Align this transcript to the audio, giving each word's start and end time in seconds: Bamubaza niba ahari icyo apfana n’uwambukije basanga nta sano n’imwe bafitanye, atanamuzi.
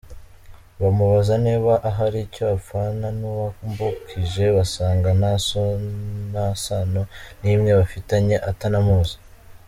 Bamubaza 0.81 1.33
niba 1.45 1.73
ahari 1.89 2.19
icyo 2.27 2.43
apfana 2.55 3.07
n’uwambukije 3.19 4.43
basanga 4.55 5.09
nta 6.33 6.47
sano 6.65 7.01
n’imwe 7.41 7.71
bafitanye, 7.79 8.35
atanamuzi. 8.51 9.15